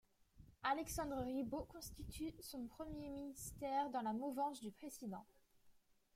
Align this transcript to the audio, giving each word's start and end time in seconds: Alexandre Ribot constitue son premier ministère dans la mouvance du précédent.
Alexandre 0.63 1.21
Ribot 1.21 1.65
constitue 1.65 2.33
son 2.39 2.65
premier 2.65 3.07
ministère 3.07 3.91
dans 3.91 4.01
la 4.01 4.13
mouvance 4.13 4.59
du 4.59 4.71
précédent. 4.71 5.27